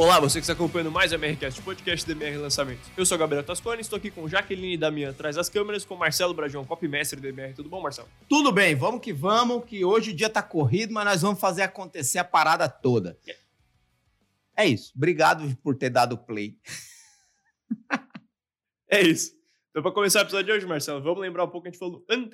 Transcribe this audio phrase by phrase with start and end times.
[0.00, 2.90] Olá, você que está acompanhando mais o MRCast, podcast do MR Lançamentos.
[2.96, 5.94] Eu sou o Gabriel Tascone, estou aqui com Jaqueline e Damian atrás das câmeras, com
[5.94, 7.52] Marcelo Brajão, copymestre do MR.
[7.52, 8.08] Tudo bom, Marcelo?
[8.26, 11.60] Tudo bem, vamos que vamos, que hoje o dia tá corrido, mas nós vamos fazer
[11.60, 13.18] acontecer a parada toda.
[14.56, 14.90] É isso.
[14.96, 16.56] Obrigado por ter dado play.
[18.92, 19.32] É isso.
[19.68, 21.78] Então, para começar o episódio de hoje, Marcelo, vamos lembrar um pouco que a gente
[21.78, 22.28] falou no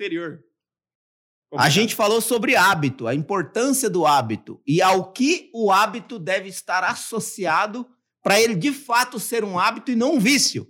[1.53, 6.49] A gente falou sobre hábito, a importância do hábito e ao que o hábito deve
[6.49, 7.87] estar associado
[8.21, 10.69] para ele de fato ser um hábito e não um vício.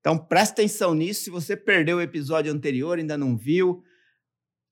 [0.00, 1.24] Então presta atenção nisso.
[1.24, 3.82] Se você perdeu o episódio anterior, ainda não viu,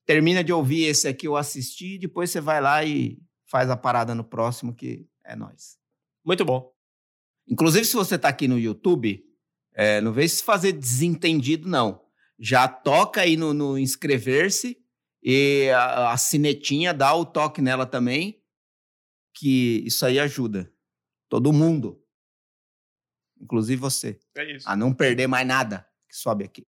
[0.05, 4.15] termina de ouvir esse aqui ou assistir, depois você vai lá e faz a parada
[4.15, 5.77] no próximo, que é nós.
[6.25, 6.73] Muito bom.
[7.47, 9.23] Inclusive, se você está aqui no YouTube,
[9.73, 12.01] é, não vem se fazer desentendido, não.
[12.39, 14.81] Já toca aí no, no inscrever-se
[15.21, 18.41] e a, a sinetinha dá o toque nela também,
[19.33, 20.73] que isso aí ajuda
[21.27, 22.01] todo mundo,
[23.39, 24.67] inclusive você, É isso.
[24.69, 26.65] a não perder mais nada que sobe aqui.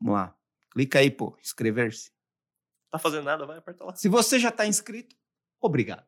[0.00, 0.36] Vamos lá.
[0.70, 2.12] Clica aí, pô, inscrever-se.
[2.90, 3.44] Tá fazendo nada?
[3.46, 3.94] Vai, aperta lá.
[3.96, 5.16] Se você já está inscrito,
[5.60, 6.06] obrigado.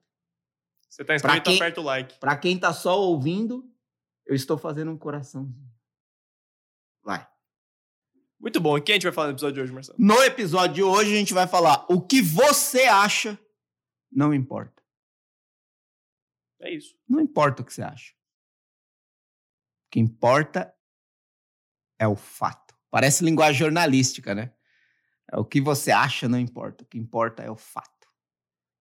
[0.88, 2.18] Você tá inscrito, quem- aperta o like.
[2.18, 3.68] Para quem tá só ouvindo,
[4.26, 5.70] eu estou fazendo um coraçãozinho.
[7.02, 7.26] Vai.
[8.42, 8.76] Muito bom.
[8.76, 9.98] E quem a gente vai falar no episódio de hoje, Marcelo?
[10.00, 13.38] No episódio de hoje, a gente vai falar o que você acha,
[14.10, 14.82] não importa.
[16.60, 16.96] É isso.
[17.08, 18.12] Não importa o que você acha.
[19.86, 20.74] O que importa
[22.00, 22.74] é o fato.
[22.90, 24.52] Parece linguagem jornalística, né?
[25.30, 26.82] É o que você acha não importa.
[26.82, 28.08] O que importa é o fato.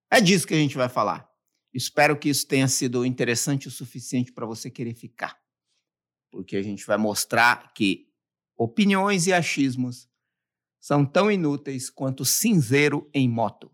[0.09, 1.29] É disso que a gente vai falar.
[1.71, 5.39] Espero que isso tenha sido interessante o suficiente para você querer ficar.
[6.31, 8.10] Porque a gente vai mostrar que
[8.63, 10.07] opiniões e achismos
[10.79, 13.71] são tão inúteis quanto cinzeiro em moto.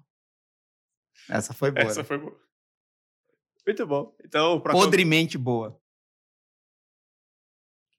[1.29, 1.85] Essa foi boa.
[1.85, 2.05] Essa né?
[2.05, 2.39] foi boa.
[3.65, 4.15] Muito bom.
[4.23, 5.77] Então, Podremente boa.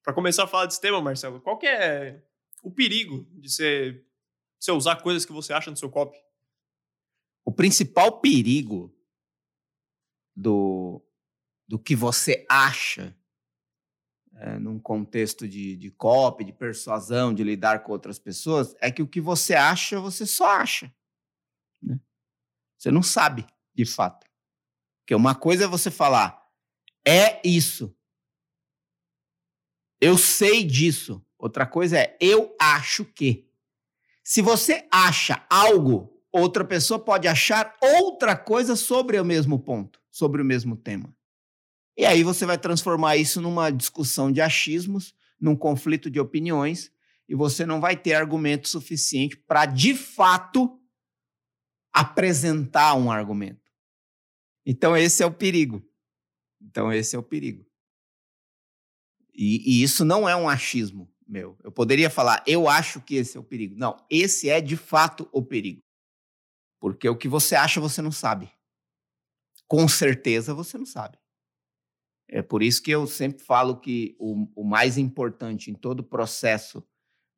[0.02, 2.24] pra começar a falar desse tema, Marcelo, qual que é
[2.62, 4.04] o perigo de você,
[4.58, 6.18] você usar coisas que você acha no seu copy?
[7.44, 8.94] O principal perigo
[10.34, 11.06] do,
[11.66, 13.14] do que você acha
[14.40, 19.02] é, num contexto de, de copy, de persuasão, de lidar com outras pessoas, é que
[19.02, 20.92] o que você acha, você só acha.
[21.82, 21.98] né?
[22.76, 24.26] Você não sabe, de fato.
[25.00, 26.46] Porque uma coisa é você falar,
[27.06, 27.94] é isso.
[30.00, 31.24] Eu sei disso.
[31.38, 33.48] Outra coisa é, eu acho que.
[34.22, 40.42] Se você acha algo, outra pessoa pode achar outra coisa sobre o mesmo ponto, sobre
[40.42, 41.16] o mesmo tema.
[41.98, 46.92] E aí você vai transformar isso numa discussão de achismos, num conflito de opiniões,
[47.28, 50.80] e você não vai ter argumento suficiente para, de fato,
[51.92, 53.72] apresentar um argumento.
[54.64, 55.84] Então, esse é o perigo.
[56.62, 57.66] Então, esse é o perigo.
[59.34, 61.58] E, e isso não é um achismo meu.
[61.64, 63.74] Eu poderia falar, eu acho que esse é o perigo.
[63.76, 65.82] Não, esse é de fato o perigo.
[66.78, 68.48] Porque o que você acha, você não sabe.
[69.66, 71.18] Com certeza você não sabe.
[72.28, 76.04] É por isso que eu sempre falo que o, o mais importante em todo o
[76.04, 76.86] processo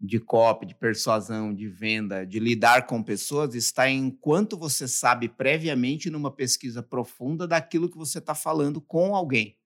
[0.00, 5.28] de copy, de persuasão, de venda, de lidar com pessoas, está em quanto você sabe
[5.28, 9.58] previamente numa pesquisa profunda daquilo que você está falando com alguém.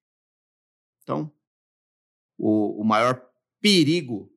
[1.03, 1.33] Então,
[2.37, 3.25] o, o maior
[3.61, 4.31] perigo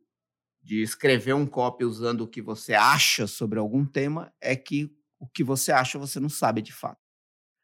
[0.62, 5.28] de escrever um copy usando o que você acha sobre algum tema é que o
[5.28, 7.02] que você acha você não sabe de fato.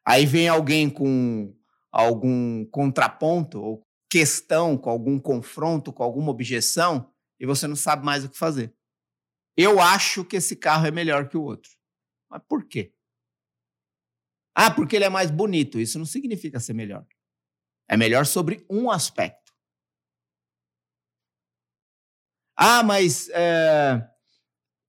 [0.04, 1.54] Aí vem alguém com
[1.94, 8.24] algum contraponto ou questão, com algum confronto, com alguma objeção, e você não sabe mais
[8.24, 8.74] o que fazer.
[9.56, 11.70] Eu acho que esse carro é melhor que o outro.
[12.28, 12.92] Mas por quê?
[14.54, 15.80] Ah, porque ele é mais bonito.
[15.80, 17.06] Isso não significa ser melhor.
[17.88, 19.52] É melhor sobre um aspecto.
[22.56, 24.08] Ah, mas é,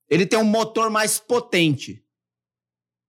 [0.08, 2.05] ele tem um motor mais potente.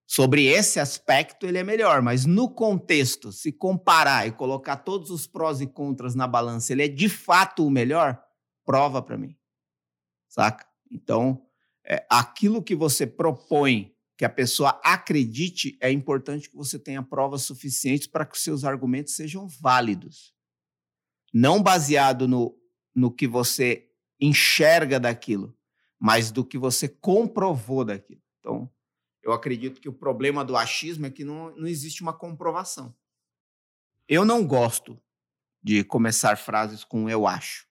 [0.07, 5.27] Sobre esse aspecto, ele é melhor, mas no contexto, se comparar e colocar todos os
[5.27, 8.23] prós e contras na balança, ele é de fato o melhor?
[8.65, 9.37] Prova para mim.
[10.29, 10.67] Saca?
[10.91, 11.45] Então,
[11.85, 17.43] é, aquilo que você propõe que a pessoa acredite, é importante que você tenha provas
[17.43, 20.35] suficientes para que os seus argumentos sejam válidos.
[21.35, 22.57] Não baseado no,
[22.95, 25.55] no que você enxerga daquilo,
[25.99, 28.23] mas do que você comprovou daquilo.
[28.39, 28.71] Então,
[29.27, 32.97] eu acredito que o problema do achismo é que não, não existe uma comprovação.
[34.07, 35.03] Eu não gosto
[35.61, 37.67] de começar frases com eu acho.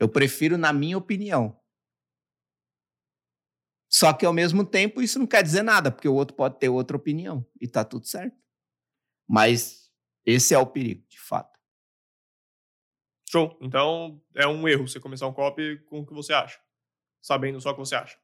[0.00, 1.60] Eu prefiro na minha opinião.
[3.86, 6.70] Só que ao mesmo tempo isso não quer dizer nada, porque o outro pode ter
[6.70, 8.36] outra opinião e tá tudo certo.
[9.28, 9.92] Mas
[10.24, 11.56] Esse é o perigo, de fato.
[13.30, 13.58] Show.
[13.60, 16.58] Então, é um erro você começar um copy com o que você acha,
[17.20, 18.18] sabendo só o que você acha.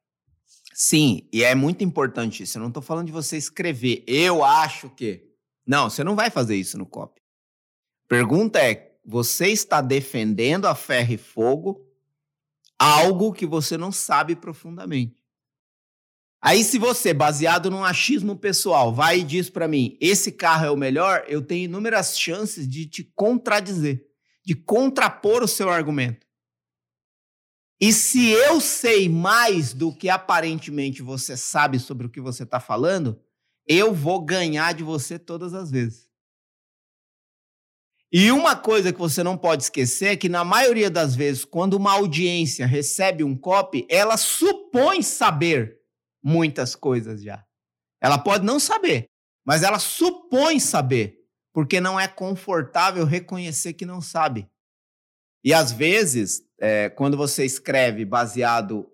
[0.75, 2.57] Sim, e é muito importante isso.
[2.57, 4.05] Eu não estou falando de você escrever.
[4.07, 5.29] Eu acho que.
[5.67, 7.21] Não, você não vai fazer isso no copy.
[8.09, 11.87] Pergunta é: você está defendendo a ferro e fogo
[12.79, 15.23] algo que você não sabe profundamente?
[16.41, 20.71] Aí, se você, baseado num achismo pessoal, vai e diz para mim: esse carro é
[20.71, 24.05] o melhor, eu tenho inúmeras chances de te contradizer,
[24.45, 26.27] de contrapor o seu argumento.
[27.83, 32.61] E se eu sei mais do que aparentemente você sabe sobre o que você está
[32.61, 33.21] falando,
[33.67, 36.09] eu vou ganhar de você todas as vezes.
[38.13, 41.75] E uma coisa que você não pode esquecer é que, na maioria das vezes, quando
[41.75, 45.81] uma audiência recebe um copy, ela supõe saber
[46.23, 47.45] muitas coisas já.
[48.01, 49.07] Ela pode não saber,
[49.45, 51.19] mas ela supõe saber,
[51.53, 54.49] porque não é confortável reconhecer que não sabe.
[55.45, 58.89] E às vezes, é, quando você escreve baseado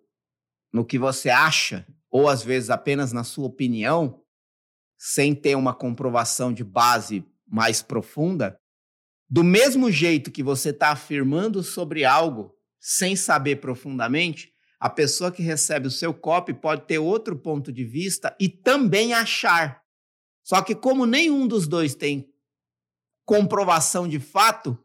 [0.73, 4.23] no que você acha, ou às vezes apenas na sua opinião,
[4.99, 8.59] sem ter uma comprovação de base mais profunda,
[9.29, 14.50] do mesmo jeito que você está afirmando sobre algo sem saber profundamente,
[14.81, 19.12] a pessoa que recebe o seu copy pode ter outro ponto de vista e também
[19.12, 19.82] achar.
[20.43, 22.32] Só que, como nenhum dos dois tem
[23.26, 24.79] comprovação de fato,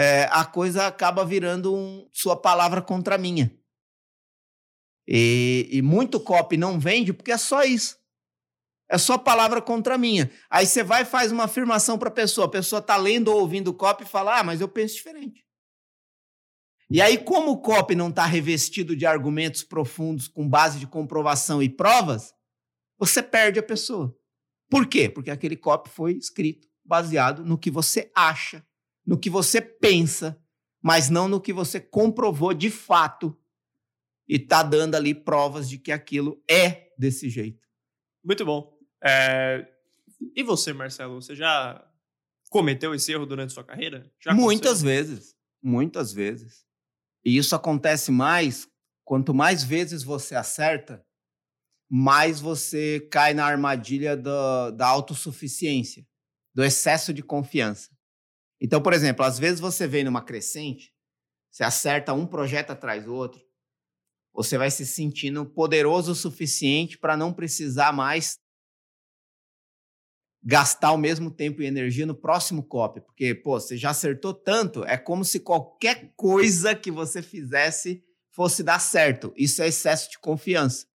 [0.00, 3.52] é, a coisa acaba virando um, sua palavra contra a minha.
[5.08, 7.98] E, e muito copy não vende porque é só isso.
[8.88, 10.30] É só palavra contra a minha.
[10.48, 12.46] Aí você vai e faz uma afirmação para a pessoa.
[12.46, 15.44] A pessoa está lendo ou ouvindo o copy e fala: Ah, mas eu penso diferente.
[16.88, 21.60] E aí, como o copy não está revestido de argumentos profundos com base de comprovação
[21.60, 22.32] e provas,
[22.96, 24.16] você perde a pessoa.
[24.70, 25.08] Por quê?
[25.08, 28.64] Porque aquele copy foi escrito baseado no que você acha
[29.08, 30.38] no que você pensa,
[30.82, 33.34] mas não no que você comprovou de fato
[34.28, 37.66] e está dando ali provas de que aquilo é desse jeito.
[38.22, 38.78] Muito bom.
[39.02, 39.66] É...
[40.36, 41.82] E você, Marcelo, você já
[42.50, 44.12] cometeu esse erro durante sua carreira?
[44.20, 46.66] Já muitas vezes, muitas vezes.
[47.24, 48.68] E isso acontece mais
[49.06, 51.02] quanto mais vezes você acerta,
[51.90, 56.06] mais você cai na armadilha do, da autossuficiência,
[56.54, 57.96] do excesso de confiança.
[58.60, 60.92] Então, por exemplo, às vezes você vem numa crescente,
[61.50, 63.40] você acerta um projeto atrás do outro,
[64.32, 68.38] você vai se sentindo poderoso o suficiente para não precisar mais
[70.42, 74.84] gastar o mesmo tempo e energia no próximo copy, porque pô, você já acertou tanto,
[74.84, 79.32] é como se qualquer coisa que você fizesse fosse dar certo.
[79.36, 80.86] Isso é excesso de confiança.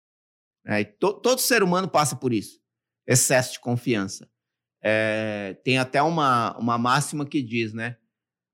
[0.64, 2.60] É, to, todo ser humano passa por isso,
[3.06, 4.30] excesso de confiança.
[4.82, 7.96] É, tem até uma, uma máxima que diz, né?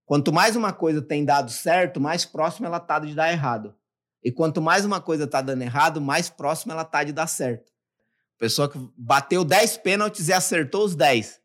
[0.05, 3.75] Quanto mais uma coisa tem dado certo, mais próximo ela está de dar errado.
[4.23, 7.71] E quanto mais uma coisa está dando errado, mais próximo ela está de dar certo.
[8.39, 11.41] Pessoa que bateu 10 pênaltis e acertou os 10.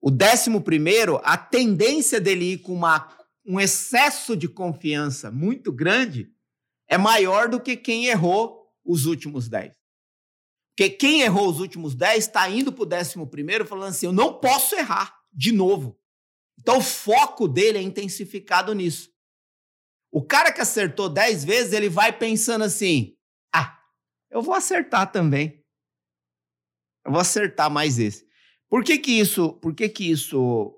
[0.00, 3.08] O décimo primeiro, a tendência dele ir com uma,
[3.46, 6.30] um excesso de confiança muito grande
[6.88, 9.72] é maior do que quem errou os últimos 10.
[10.74, 14.12] Porque quem errou os últimos 10 está indo para o décimo primeiro falando assim: eu
[14.12, 15.98] não posso errar de novo.
[16.58, 19.12] Então o foco dele é intensificado nisso.
[20.10, 23.16] O cara que acertou 10 vezes, ele vai pensando assim:
[23.54, 23.78] ah,
[24.30, 25.62] eu vou acertar também.
[27.04, 28.26] Eu vou acertar mais esse.
[28.68, 30.74] Por que que isso, por que que isso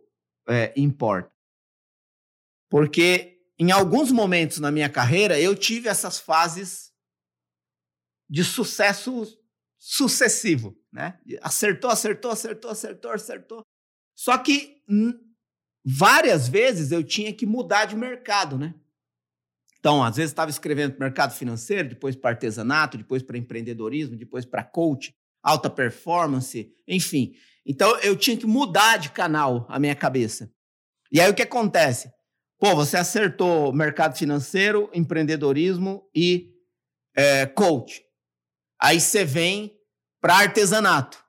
[0.48, 1.32] é, importa?
[2.68, 6.92] Porque em alguns momentos na minha carreira eu tive essas fases
[8.28, 9.24] de sucesso
[9.86, 11.18] sucessivo, né?
[11.42, 13.62] Acertou, acertou, acertou, acertou, acertou.
[14.16, 14.82] Só que
[15.84, 18.74] várias vezes eu tinha que mudar de mercado, né?
[19.78, 24.46] Então, às vezes estava escrevendo para mercado financeiro, depois para artesanato, depois para empreendedorismo, depois
[24.46, 27.34] para coach, alta performance, enfim.
[27.66, 30.50] Então, eu tinha que mudar de canal a minha cabeça.
[31.12, 32.10] E aí o que acontece?
[32.58, 36.54] Pô, você acertou mercado financeiro, empreendedorismo e
[37.14, 38.02] é, coach.
[38.80, 39.78] Aí você vem
[40.20, 41.24] para artesanato.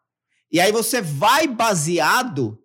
[0.52, 2.62] E aí você vai baseado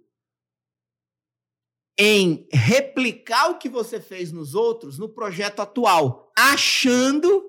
[1.99, 7.45] em replicar o que você fez nos outros no projeto atual, achando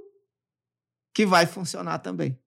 [1.14, 2.38] que vai funcionar também.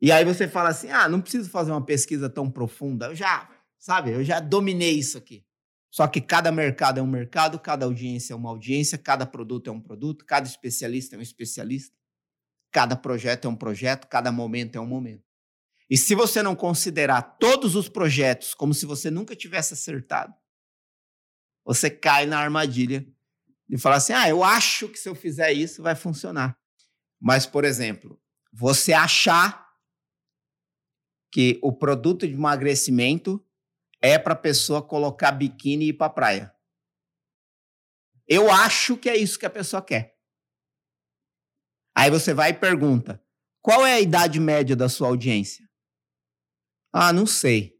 [0.00, 3.50] E aí você fala assim: "Ah, não preciso fazer uma pesquisa tão profunda, eu já,
[3.78, 5.44] sabe, eu já dominei isso aqui".
[5.90, 9.72] Só que cada mercado é um mercado, cada audiência é uma audiência, cada produto é
[9.72, 11.99] um produto, cada especialista é um especialista.
[12.72, 15.24] Cada projeto é um projeto, cada momento é um momento.
[15.88, 20.32] E se você não considerar todos os projetos como se você nunca tivesse acertado,
[21.64, 23.04] você cai na armadilha
[23.68, 26.56] de falar assim: ah, eu acho que se eu fizer isso vai funcionar.
[27.20, 28.20] Mas, por exemplo,
[28.52, 29.68] você achar
[31.30, 33.44] que o produto de emagrecimento
[34.00, 36.54] é para a pessoa colocar biquíni e ir para a praia.
[38.26, 40.19] Eu acho que é isso que a pessoa quer.
[41.94, 43.22] Aí você vai e pergunta:
[43.60, 45.68] qual é a idade média da sua audiência?
[46.92, 47.78] Ah, não sei.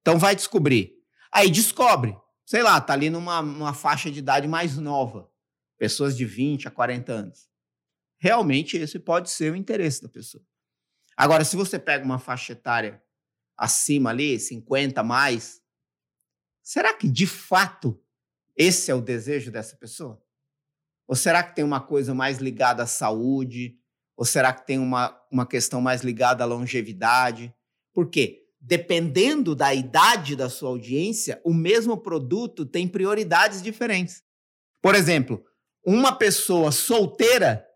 [0.00, 0.92] Então vai descobrir.
[1.32, 2.16] Aí descobre.
[2.46, 5.30] Sei lá, tá ali numa, numa faixa de idade mais nova.
[5.78, 7.48] Pessoas de 20 a 40 anos.
[8.18, 10.44] Realmente esse pode ser o interesse da pessoa.
[11.16, 13.02] Agora, se você pega uma faixa etária
[13.56, 15.62] acima ali, 50 mais,
[16.62, 18.02] será que de fato
[18.56, 20.23] esse é o desejo dessa pessoa?
[21.06, 23.78] Ou será que tem uma coisa mais ligada à saúde?
[24.16, 27.54] Ou será que tem uma, uma questão mais ligada à longevidade?
[27.92, 28.42] Por quê?
[28.60, 34.22] Dependendo da idade da sua audiência, o mesmo produto tem prioridades diferentes.
[34.80, 35.44] Por exemplo,
[35.84, 37.66] uma pessoa solteira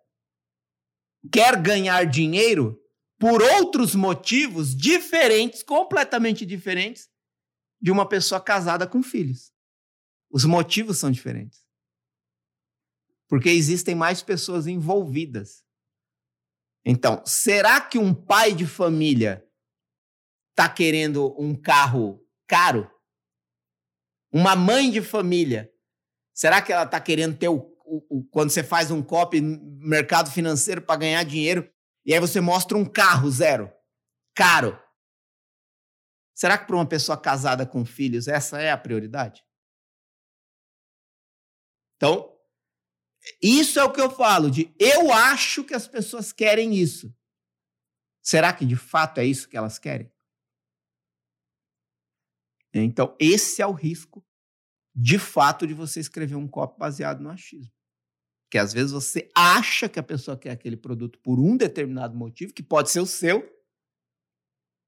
[1.31, 2.81] quer ganhar dinheiro
[3.19, 7.09] por outros motivos diferentes, completamente diferentes,
[7.81, 9.53] de uma pessoa casada com filhos.
[10.31, 11.68] Os motivos são diferentes.
[13.29, 15.63] Porque existem mais pessoas envolvidas.
[16.85, 19.47] Então, será que um pai de família
[20.51, 22.91] está querendo um carro caro?
[24.33, 25.71] Uma mãe de família,
[26.35, 30.31] será que ela está querendo ter o, o, o, quando você faz um copy mercado
[30.31, 31.71] financeiro para ganhar dinheiro
[32.05, 33.71] e aí você mostra um carro zero,
[34.35, 34.79] caro?
[36.35, 39.45] Será que para uma pessoa casada com filhos essa é a prioridade?
[41.97, 42.38] Então,
[43.43, 47.15] isso é o que eu falo de eu acho que as pessoas querem isso.
[48.23, 50.13] Será que de fato é isso que elas querem?
[52.75, 54.25] Então, esse é o risco
[54.95, 57.73] de fato de você escrever um copo baseado no achismo.
[58.51, 62.53] Que às vezes você acha que a pessoa quer aquele produto por um determinado motivo,
[62.53, 63.49] que pode ser o seu,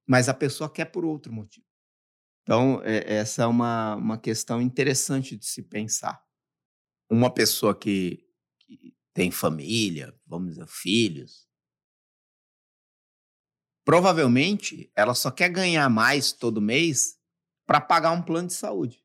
[0.06, 1.66] mas a pessoa quer por outro motivo.
[2.42, 6.24] Então, é, essa é uma, uma questão interessante de se pensar.
[7.08, 8.29] Uma pessoa que
[9.12, 11.48] tem família, vamos dizer, filhos,
[13.84, 17.18] provavelmente ela só quer ganhar mais todo mês
[17.66, 19.04] para pagar um plano de saúde.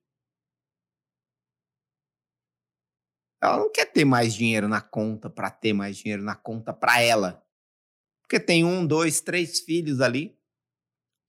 [3.41, 6.99] Ela não quer ter mais dinheiro na conta para ter mais dinheiro na conta para
[7.01, 7.45] ela.
[8.21, 10.35] Porque tem um, dois, três filhos ali,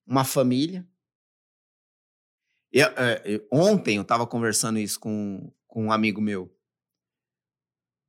[0.06, 0.88] uma família.
[2.72, 2.88] Eu,
[3.24, 6.55] eu, ontem eu estava conversando isso com, com um amigo meu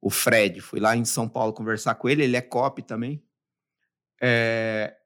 [0.07, 0.61] o Fred.
[0.61, 3.21] Fui lá em São Paulo conversar com ele, ele é cop também.
[4.21, 4.97] É...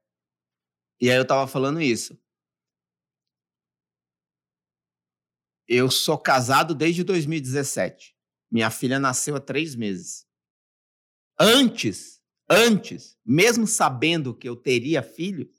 [1.02, 2.16] E aí eu tava falando isso.
[5.68, 8.16] Eu sou casado desde 2017.
[8.52, 10.28] Minha filha nasceu há três meses.
[11.40, 15.52] Antes, antes, mesmo sabendo que eu teria filho,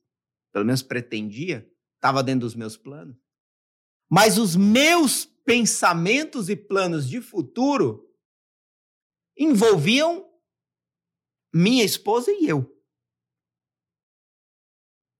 [0.52, 3.16] pelo menos pretendia, estava dentro dos meus planos.
[4.08, 8.08] Mas os meus pensamentos e planos de futuro
[9.36, 10.28] envolviam
[11.52, 12.72] minha esposa e eu.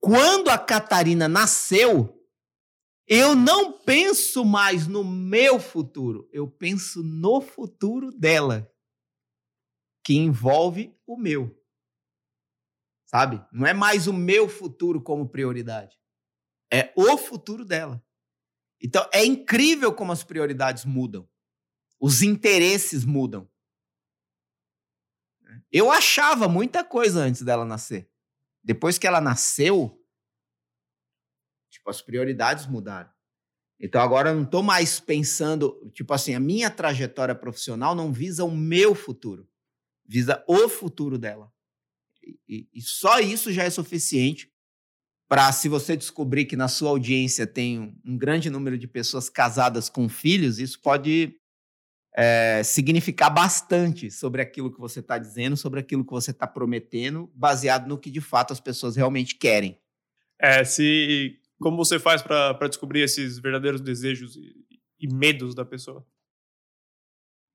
[0.01, 2.19] Quando a Catarina nasceu,
[3.07, 8.69] eu não penso mais no meu futuro, eu penso no futuro dela,
[10.05, 11.57] que envolve o meu.
[13.07, 13.45] Sabe?
[13.53, 15.97] Não é mais o meu futuro como prioridade,
[16.73, 18.03] é o futuro dela.
[18.81, 21.29] Então é incrível como as prioridades mudam,
[22.01, 23.52] os interesses mudam.
[25.73, 28.09] Eu achava muita coisa antes dela nascer.
[28.63, 29.99] Depois que ela nasceu,
[31.71, 33.11] tipo, as prioridades mudaram.
[33.81, 38.45] Então agora eu não estou mais pensando, tipo assim, a minha trajetória profissional não visa
[38.45, 39.49] o meu futuro,
[40.07, 41.53] visa o futuro dela.
[42.49, 44.53] E, e só isso já é suficiente
[45.29, 49.29] para, se você descobrir que na sua audiência tem um, um grande número de pessoas
[49.29, 51.35] casadas com filhos, isso pode
[52.15, 57.31] é, significar bastante sobre aquilo que você está dizendo, sobre aquilo que você está prometendo,
[57.35, 59.81] baseado no que de fato as pessoas realmente querem.
[60.39, 64.67] É, se como você faz para descobrir esses verdadeiros desejos e,
[64.99, 66.07] e medos da pessoa?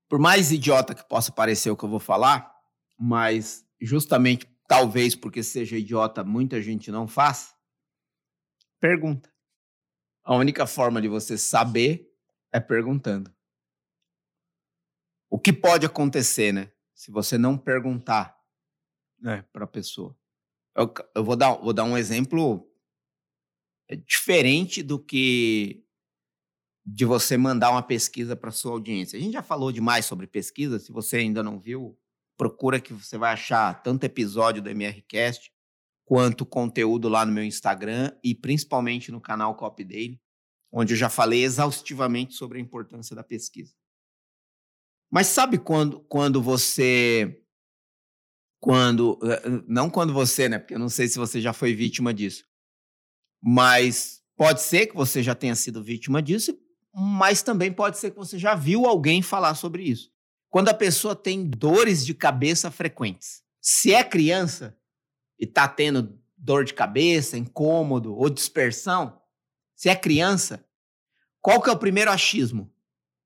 [0.08, 2.50] Por mais idiota que possa parecer o que eu vou falar,
[2.98, 7.54] mas justamente talvez porque seja idiota, muita gente não faz.
[8.80, 9.30] Pergunta.
[10.24, 12.10] A única forma de você saber
[12.52, 13.30] é perguntando.
[15.30, 16.72] O que pode acontecer, né?
[16.94, 18.38] Se você não perguntar
[19.20, 20.16] né, para a pessoa.
[20.76, 22.68] Eu, eu vou, dar, vou dar um exemplo
[23.88, 25.84] é, diferente do que
[26.84, 29.18] de você mandar uma pesquisa para sua audiência.
[29.18, 30.78] A gente já falou demais sobre pesquisa.
[30.78, 31.98] Se você ainda não viu,
[32.36, 35.52] procura que você vai achar tanto episódio do MRCast
[36.04, 40.20] quanto conteúdo lá no meu Instagram e principalmente no canal Copy Daily,
[40.72, 43.74] onde eu já falei exaustivamente sobre a importância da pesquisa.
[45.10, 47.42] Mas sabe quando, quando você.
[48.60, 49.18] Quando.
[49.22, 50.58] Eh, eh, não quando você, né?
[50.58, 52.44] Porque eu não sei se você já foi vítima disso.
[53.40, 56.58] Mas pode ser que você já tenha sido vítima disso,
[56.92, 60.10] mas também pode ser que você já viu alguém falar sobre isso.
[60.50, 63.42] Quando a pessoa tem dores de cabeça frequentes.
[63.60, 64.76] Se é criança
[65.38, 69.20] e está tendo dor de cabeça, incômodo ou dispersão,
[69.74, 70.64] se é criança,
[71.40, 72.72] qual que é o primeiro achismo?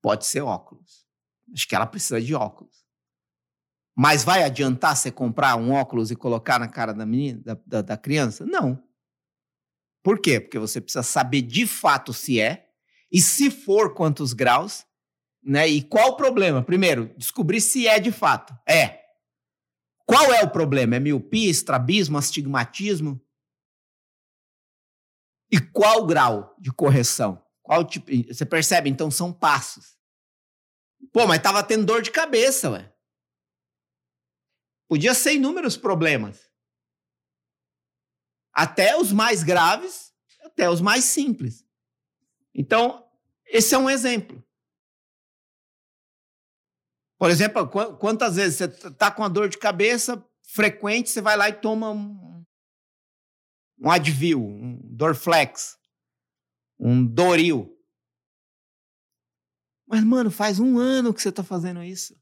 [0.01, 1.02] Pode ser óculos.
[1.51, 2.83] Acho que ela precisa de óculos.
[3.95, 7.81] Mas vai adiantar você comprar um óculos e colocar na cara da menina, da, da,
[7.81, 8.45] da criança?
[8.45, 8.83] Não.
[10.03, 10.39] Por quê?
[10.39, 12.69] Porque você precisa saber de fato se é,
[13.11, 14.85] e se for, quantos graus,
[15.43, 15.67] né?
[15.67, 16.63] E qual o problema?
[16.63, 18.57] Primeiro, descobrir se é de fato.
[18.67, 19.03] É.
[20.05, 20.95] Qual é o problema?
[20.95, 23.21] É miopia, estrabismo, astigmatismo?
[25.51, 27.41] E qual grau de correção?
[27.61, 28.09] Qual tipo?
[28.27, 28.89] Você percebe?
[28.89, 29.92] Então são passos.
[31.11, 32.93] Pô, mas tava tendo dor de cabeça, ué.
[34.87, 36.49] Podia ser inúmeros problemas.
[38.53, 41.65] Até os mais graves, até os mais simples.
[42.53, 43.03] Então,
[43.45, 44.43] esse é um exemplo.
[47.17, 47.67] Por exemplo,
[47.97, 51.89] quantas vezes você está com uma dor de cabeça frequente, você vai lá e toma
[51.89, 52.45] um,
[53.79, 55.77] um Advil, um Dorflex,
[56.77, 57.73] um Doril.
[59.87, 62.15] Mas, mano, faz um ano que você está fazendo isso.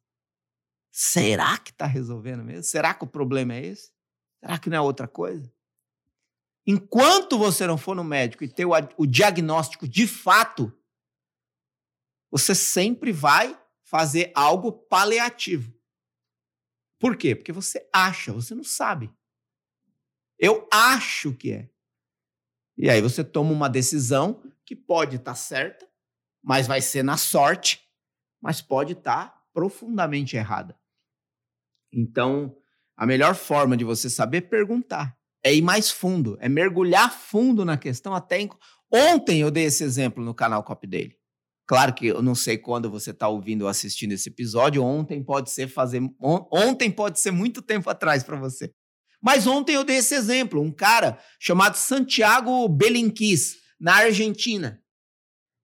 [0.91, 2.63] Será que está resolvendo mesmo?
[2.63, 3.91] Será que o problema é esse?
[4.39, 5.51] Será que não é outra coisa?
[6.66, 10.72] Enquanto você não for no médico e ter o, o diagnóstico de fato,
[12.29, 15.74] você sempre vai fazer algo paliativo.
[17.00, 17.36] Por quê?
[17.36, 19.12] Porque você acha, você não sabe.
[20.38, 21.70] Eu acho que é.
[22.77, 25.91] E aí você toma uma decisão que pode estar tá certa,
[26.44, 27.82] mas vai ser na sorte,
[28.42, 30.77] mas pode estar tá profundamente errada.
[31.94, 32.56] Então,
[32.98, 37.66] a melhor forma de você saber é perguntar, é ir mais fundo, é mergulhar fundo
[37.66, 38.40] na questão até.
[38.40, 38.50] Em...
[38.92, 41.22] Ontem eu dei esse exemplo no canal Cop dele.
[41.68, 44.84] Claro que eu não sei quando você está ouvindo ou assistindo esse episódio.
[44.84, 46.01] Ontem pode ser fazer.
[46.22, 48.74] On, ontem pode ser muito tempo atrás para você.
[49.22, 50.62] Mas ontem eu dei esse exemplo.
[50.62, 54.82] Um cara chamado Santiago Belinquis, na Argentina.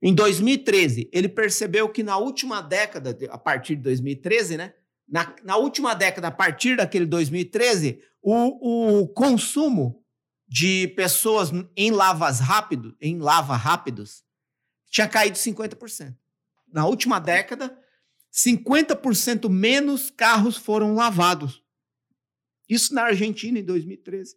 [0.01, 4.73] Em 2013, ele percebeu que na última década, a partir de 2013, né?
[5.07, 10.03] Na, na última década, a partir daquele 2013, o, o consumo
[10.47, 14.23] de pessoas em lavas rápido, em lava rápidos,
[14.89, 16.15] tinha caído 50%.
[16.71, 17.77] Na última década,
[18.31, 21.63] 50% menos carros foram lavados.
[22.69, 24.35] Isso na Argentina em 2013.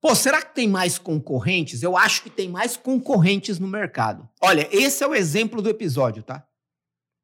[0.00, 1.82] Pô, será que tem mais concorrentes?
[1.82, 4.28] Eu acho que tem mais concorrentes no mercado.
[4.40, 6.46] Olha, esse é o exemplo do episódio, tá?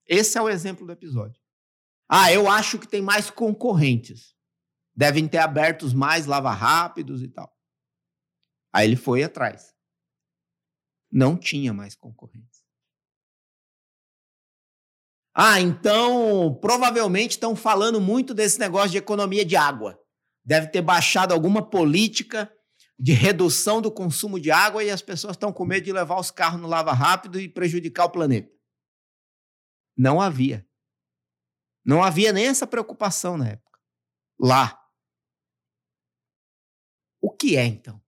[0.06, 1.40] Esse é o exemplo do episódio.
[2.08, 4.34] Ah, eu acho que tem mais concorrentes.
[4.94, 7.50] Devem ter abertos mais lava rápidos e tal.
[8.72, 9.76] Aí ele foi atrás
[11.10, 12.64] não tinha mais concorrentes.
[15.34, 19.98] Ah, então provavelmente estão falando muito desse negócio de economia de água.
[20.44, 22.50] Deve ter baixado alguma política
[22.98, 26.30] de redução do consumo de água e as pessoas estão com medo de levar os
[26.30, 28.50] carros no lava rápido e prejudicar o planeta.
[29.96, 30.66] Não havia.
[31.84, 33.78] Não havia nem essa preocupação na época.
[34.38, 34.82] Lá.
[37.20, 38.02] O que é então?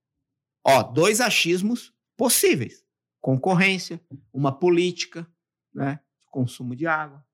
[0.64, 2.86] Ó, dois achismos possíveis
[3.20, 4.00] concorrência,
[4.32, 5.30] uma política
[5.74, 7.24] né, de consumo de água.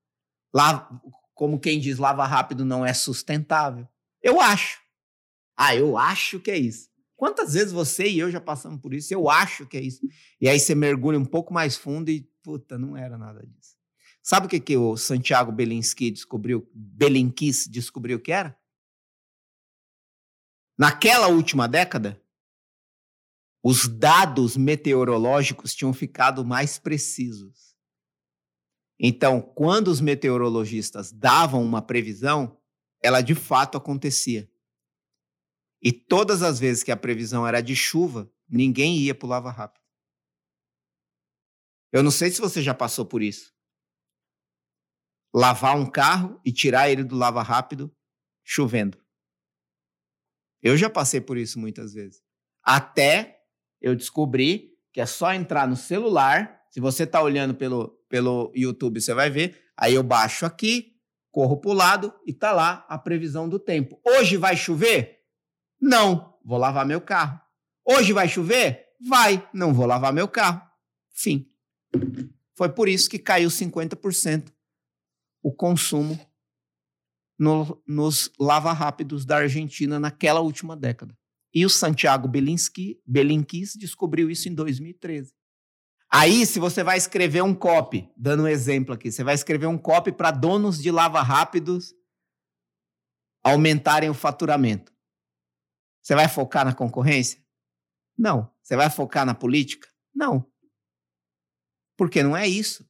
[0.53, 0.89] Lá,
[1.33, 3.87] como quem diz, lava rápido não é sustentável.
[4.21, 4.81] Eu acho.
[5.57, 6.89] Ah, eu acho que é isso.
[7.15, 9.13] Quantas vezes você e eu já passamos por isso?
[9.13, 10.01] Eu acho que é isso.
[10.39, 13.75] E aí você mergulha um pouco mais fundo e, puta, não era nada disso.
[14.21, 18.57] Sabe o que, que o Santiago Belinsky descobriu, Belinkis descobriu que era?
[20.77, 22.21] Naquela última década,
[23.63, 27.75] os dados meteorológicos tinham ficado mais precisos.
[28.99, 32.57] Então, quando os meteorologistas davam uma previsão,
[33.01, 34.49] ela de fato acontecia.
[35.81, 39.51] E todas as vezes que a previsão era de chuva, ninguém ia para o lava
[39.51, 39.83] rápido.
[41.91, 43.53] Eu não sei se você já passou por isso.
[45.33, 47.95] Lavar um carro e tirar ele do lava rápido
[48.43, 49.03] chovendo.
[50.61, 52.21] Eu já passei por isso muitas vezes.
[52.63, 53.39] Até
[53.79, 56.61] eu descobri que é só entrar no celular.
[56.69, 59.61] Se você está olhando pelo, pelo YouTube, você vai ver.
[59.77, 60.95] Aí eu baixo aqui,
[61.31, 63.99] corro para o lado e tá lá a previsão do tempo.
[64.05, 65.14] Hoje vai chover?
[65.85, 67.39] Não, vou lavar meu carro.
[67.85, 68.87] Hoje vai chover?
[69.07, 70.59] Vai, não vou lavar meu carro.
[71.11, 71.47] Fim.
[72.55, 74.51] Foi por isso que caiu 50%
[75.43, 76.19] o consumo
[77.37, 81.15] no, nos lava-rápidos da Argentina naquela última década.
[81.53, 85.35] E o Santiago Belinsky, Belinkis descobriu isso em 2013.
[86.11, 89.77] Aí, se você vai escrever um copy, dando um exemplo aqui, você vai escrever um
[89.77, 91.93] copy para donos de lava-rápidos
[93.43, 94.94] aumentarem o faturamento.
[96.05, 97.43] Você vai focar na concorrência?
[98.15, 98.53] Não.
[98.61, 99.89] Você vai focar na política?
[100.13, 100.45] Não.
[101.97, 102.87] Porque não é isso.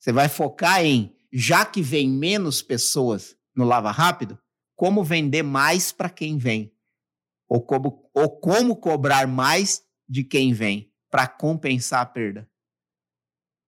[0.00, 4.36] Você vai focar em, já que vem menos pessoas no Lava Rápido,
[4.74, 6.74] como vender mais para quem vem.
[7.48, 12.50] Ou como, ou como cobrar mais de quem vem para compensar a perda.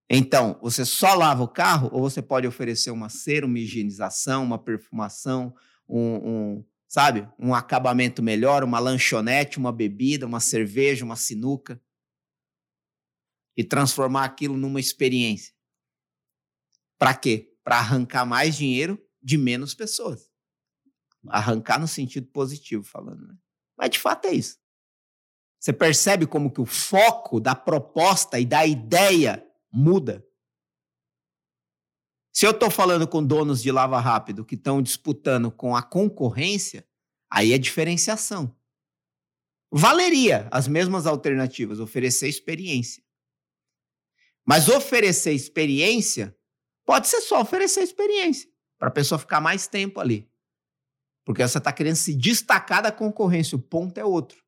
[0.09, 4.61] Então, você só lava o carro ou você pode oferecer uma cera, uma higienização, uma
[4.61, 5.55] perfumação,
[5.87, 11.81] um, um, sabe, um acabamento melhor, uma lanchonete, uma bebida, uma cerveja, uma sinuca
[13.55, 15.53] e transformar aquilo numa experiência.
[16.97, 17.53] Para quê?
[17.63, 20.31] Para arrancar mais dinheiro de menos pessoas.
[21.27, 23.27] Arrancar no sentido positivo, falando.
[23.27, 23.35] Né?
[23.77, 24.57] Mas de fato é isso.
[25.59, 30.26] Você percebe como que o foco da proposta e da ideia muda?
[32.37, 36.87] Se eu estou falando com donos de lava rápido que estão disputando com a concorrência,
[37.27, 38.55] aí é diferenciação.
[39.71, 43.03] Valeria as mesmas alternativas, oferecer experiência.
[44.45, 46.37] Mas oferecer experiência
[46.85, 48.47] pode ser só oferecer experiência
[48.77, 50.29] para a pessoa ficar mais tempo ali.
[51.25, 54.45] Porque você está querendo se destacar da concorrência, o ponto é outro.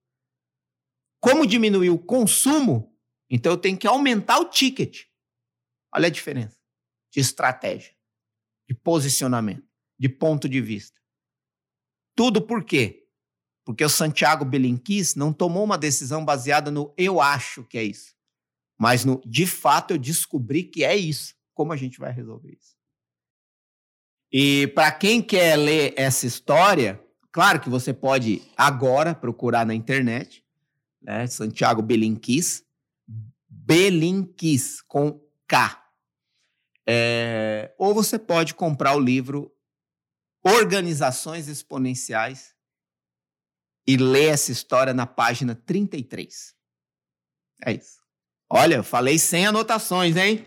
[1.19, 2.95] Como diminuir o consumo,
[3.27, 5.05] então eu tenho que aumentar o ticket.
[5.91, 6.58] Olha a diferença
[7.11, 7.93] de estratégia,
[8.67, 9.67] de posicionamento,
[9.97, 10.99] de ponto de vista.
[12.15, 13.07] Tudo por quê?
[13.65, 18.15] Porque o Santiago Belinquis não tomou uma decisão baseada no eu acho que é isso.
[18.77, 21.35] Mas no de fato eu descobri que é isso.
[21.53, 22.77] Como a gente vai resolver isso?
[24.31, 30.45] E para quem quer ler essa história, claro que você pode agora procurar na internet,
[31.01, 31.25] né?
[31.27, 32.63] Santiago Belinquis,
[33.47, 35.88] Belinquis com K.
[36.91, 39.51] É, ou você pode comprar o livro
[40.43, 42.55] Organizações Exponenciais
[43.85, 46.55] e ler essa história na página 33.
[47.63, 47.99] É isso.
[48.49, 50.43] Olha, eu falei sem anotações, hein?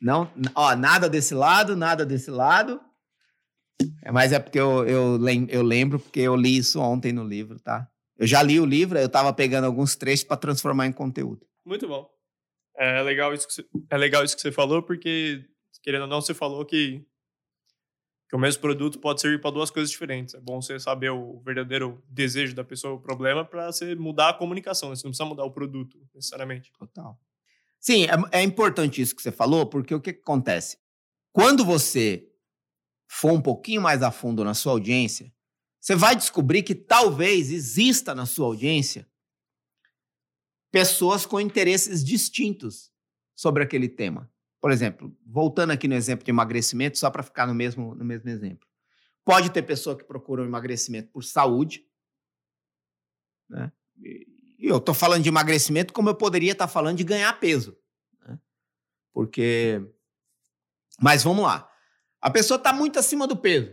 [0.00, 2.80] Não, ó, nada desse lado, nada desse lado.
[4.02, 7.60] É, mas é porque eu, eu, eu lembro, porque eu li isso ontem no livro,
[7.60, 7.86] tá?
[8.16, 11.46] Eu já li o livro, eu estava pegando alguns trechos para transformar em conteúdo.
[11.66, 12.08] Muito bom.
[12.78, 15.44] É legal, isso que você, é legal isso que você falou, porque,
[15.82, 17.04] querendo ou não, você falou que
[18.28, 20.34] que o mesmo produto pode servir para duas coisas diferentes.
[20.34, 24.34] É bom você saber o verdadeiro desejo da pessoa, o problema, para você mudar a
[24.34, 24.90] comunicação.
[24.90, 24.96] Né?
[24.96, 26.70] Você não precisa mudar o produto, necessariamente.
[26.78, 27.18] Total.
[27.80, 30.76] Sim, é, é importante isso que você falou, porque o que, que acontece?
[31.32, 32.28] Quando você
[33.08, 35.32] for um pouquinho mais a fundo na sua audiência,
[35.80, 39.07] você vai descobrir que talvez exista na sua audiência
[40.70, 42.92] pessoas com interesses distintos
[43.34, 44.30] sobre aquele tema.
[44.60, 48.28] Por exemplo, voltando aqui no exemplo de emagrecimento, só para ficar no mesmo, no mesmo
[48.28, 48.66] exemplo.
[49.24, 51.86] Pode ter pessoa que procura um emagrecimento por saúde,
[53.48, 53.72] né?
[54.00, 57.78] E eu estou falando de emagrecimento como eu poderia estar tá falando de ganhar peso.
[58.26, 58.38] Né?
[59.12, 59.80] Porque.
[61.00, 61.70] Mas vamos lá.
[62.20, 63.72] A pessoa está muito acima do peso.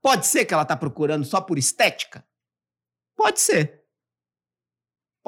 [0.00, 2.26] Pode ser que ela está procurando só por estética?
[3.14, 3.77] Pode ser.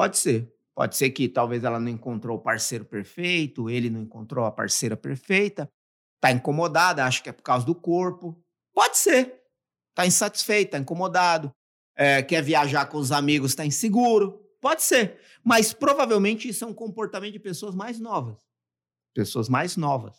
[0.00, 0.50] Pode ser.
[0.74, 4.96] Pode ser que talvez ela não encontrou o parceiro perfeito, ele não encontrou a parceira
[4.96, 5.70] perfeita,
[6.14, 8.42] está incomodada, acha que é por causa do corpo.
[8.72, 9.42] Pode ser.
[9.90, 11.52] Está insatisfeito, está incomodado,
[11.94, 14.40] é, quer viajar com os amigos, está inseguro.
[14.58, 15.20] Pode ser.
[15.44, 18.38] Mas provavelmente isso é um comportamento de pessoas mais novas.
[19.14, 20.16] Pessoas mais novas.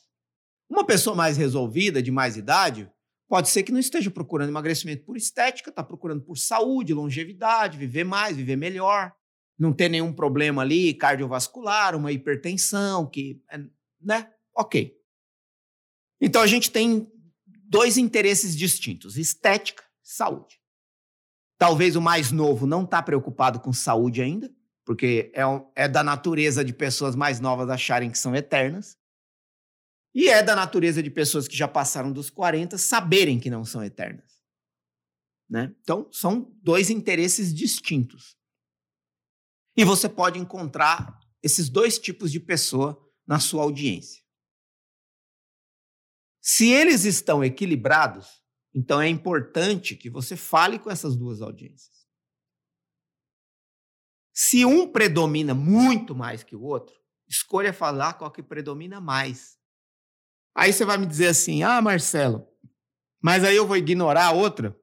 [0.70, 2.88] Uma pessoa mais resolvida, de mais idade,
[3.28, 8.04] pode ser que não esteja procurando emagrecimento por estética, está procurando por saúde, longevidade, viver
[8.04, 9.12] mais, viver melhor
[9.62, 13.60] não ter nenhum problema ali cardiovascular, uma hipertensão, que, é,
[14.02, 14.32] né?
[14.58, 15.00] Ok.
[16.20, 17.08] Então a gente tem
[17.46, 20.60] dois interesses distintos: estética, saúde.
[21.60, 24.52] Talvez o mais novo não está preocupado com saúde ainda,
[24.84, 25.44] porque é,
[25.76, 28.98] é da natureza de pessoas mais novas acharem que são eternas.
[30.14, 33.84] E é da natureza de pessoas que já passaram dos 40 saberem que não são
[33.84, 34.42] eternas.
[35.48, 35.74] Né?
[35.82, 38.41] Então, são dois interesses distintos.
[39.82, 44.22] E você pode encontrar esses dois tipos de pessoa na sua audiência.
[46.40, 48.44] Se eles estão equilibrados,
[48.76, 52.08] então é importante que você fale com essas duas audiências.
[54.32, 56.96] Se um predomina muito mais que o outro,
[57.28, 59.58] escolha falar qual que predomina mais.
[60.54, 62.48] Aí você vai me dizer assim: ah, Marcelo,
[63.20, 64.80] mas aí eu vou ignorar a outra?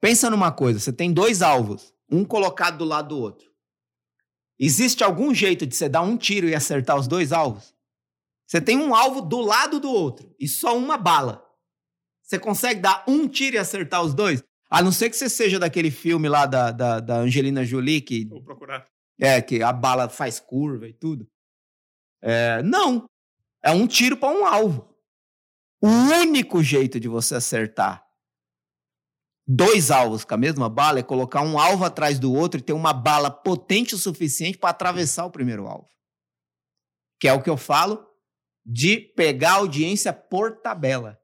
[0.00, 3.50] Pensa numa coisa: você tem dois alvos, um colocado do lado do outro.
[4.58, 7.74] Existe algum jeito de você dar um tiro e acertar os dois alvos?
[8.46, 11.42] Você tem um alvo do lado do outro e só uma bala.
[12.22, 14.42] Você consegue dar um tiro e acertar os dois?
[14.70, 18.26] A não ser que você seja daquele filme lá da, da, da Angelina Jolie que.
[18.26, 18.86] Vou procurar.
[19.18, 21.26] É, que a bala faz curva e tudo.
[22.20, 23.06] É, não.
[23.62, 24.96] É um tiro para um alvo.
[25.80, 28.01] O único jeito de você acertar
[29.54, 32.72] dois alvos com a mesma bala é colocar um alvo atrás do outro e ter
[32.72, 35.88] uma bala potente o suficiente para atravessar o primeiro alvo.
[37.20, 38.06] Que é o que eu falo
[38.64, 41.20] de pegar audiência por tabela.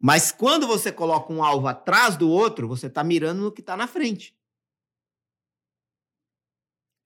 [0.00, 3.76] Mas quando você coloca um alvo atrás do outro, você está mirando no que está
[3.76, 4.34] na frente.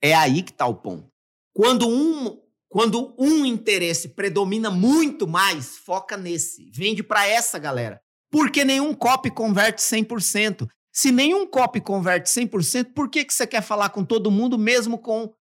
[0.02, 1.10] É aí que está o ponto.
[1.52, 6.70] Quando um, quando um interesse predomina muito mais, foca nesse.
[6.70, 8.03] Vende para essa galera.
[8.34, 10.66] Porque nenhum copy converte 100%.
[10.92, 14.98] Se nenhum copy converte 100%, por que, que você quer falar com todo mundo, mesmo
[14.98, 15.32] com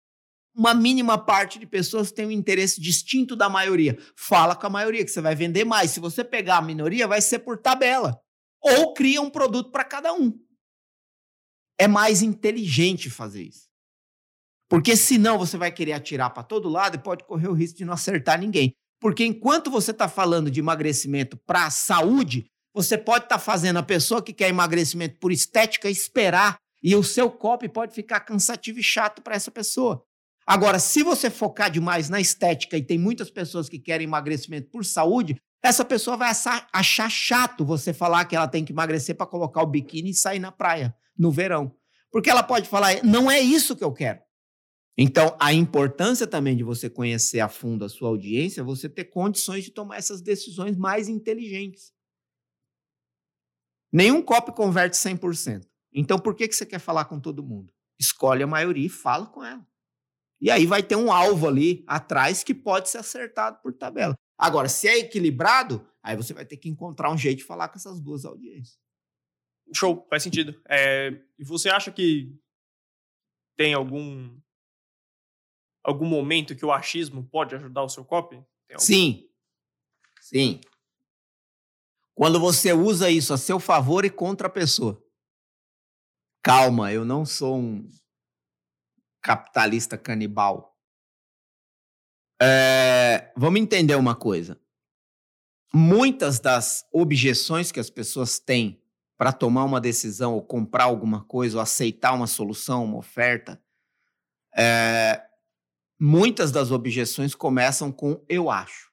[0.55, 3.97] uma mínima parte de pessoas que tem um interesse distinto da maioria?
[4.15, 5.93] Fala com a maioria, que você vai vender mais.
[5.93, 8.21] Se você pegar a minoria, vai ser por tabela.
[8.61, 10.31] Ou cria um produto para cada um.
[11.81, 13.71] É mais inteligente fazer isso.
[14.69, 17.87] Porque senão você vai querer atirar para todo lado e pode correr o risco de
[17.87, 18.75] não acertar ninguém.
[19.01, 23.83] Porque enquanto você está falando de emagrecimento para saúde, você pode estar tá fazendo a
[23.83, 28.83] pessoa que quer emagrecimento por estética esperar e o seu copy pode ficar cansativo e
[28.83, 30.05] chato para essa pessoa.
[30.47, 34.85] Agora, se você focar demais na estética e tem muitas pessoas que querem emagrecimento por
[34.85, 36.33] saúde, essa pessoa vai
[36.73, 40.41] achar chato você falar que ela tem que emagrecer para colocar o biquíni e sair
[40.41, 41.73] na praia no verão.
[42.11, 44.19] Porque ela pode falar, não é isso que eu quero.
[44.99, 49.05] Então, a importância também de você conhecer a fundo a sua audiência é você ter
[49.05, 51.93] condições de tomar essas decisões mais inteligentes.
[53.93, 55.67] Nenhum copy converte 100%.
[55.93, 57.73] Então, por que, que você quer falar com todo mundo?
[58.01, 59.67] Escolhe a maioria e fala com ela.
[60.41, 64.15] E aí vai ter um alvo ali atrás que pode ser acertado por tabela.
[64.37, 67.77] Agora, se é equilibrado, aí você vai ter que encontrar um jeito de falar com
[67.77, 68.77] essas duas audiências.
[69.75, 70.61] Show, faz sentido.
[70.69, 72.35] É, e você acha que
[73.57, 74.37] tem algum
[75.85, 78.43] algum momento que o achismo pode ajudar o seu copy?
[78.79, 79.29] Sim.
[80.21, 80.61] Sim.
[82.15, 85.03] Quando você usa isso a seu favor e contra a pessoa.
[86.43, 87.89] Calma, eu não sou um
[89.23, 90.77] capitalista canibal.
[92.41, 94.61] É, vamos entender uma coisa.
[95.73, 98.83] Muitas das objeções que as pessoas têm
[99.17, 103.63] para tomar uma decisão, ou comprar alguma coisa, ou aceitar uma solução, uma oferta,
[104.57, 105.25] é,
[105.99, 108.92] muitas das objeções começam com eu acho.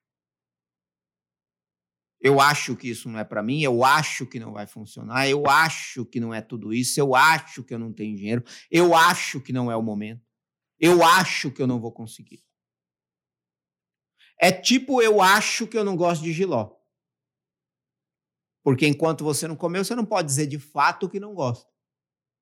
[2.22, 5.48] Eu acho que isso não é para mim, eu acho que não vai funcionar, eu
[5.48, 9.40] acho que não é tudo isso, eu acho que eu não tenho dinheiro, eu acho
[9.40, 10.22] que não é o momento,
[10.78, 12.44] eu acho que eu não vou conseguir.
[14.38, 16.72] É tipo eu acho que eu não gosto de giló.
[18.64, 21.70] Porque enquanto você não comeu, você não pode dizer de fato que não gosta.